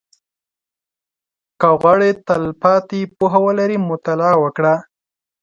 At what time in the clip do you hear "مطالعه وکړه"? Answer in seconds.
3.89-4.73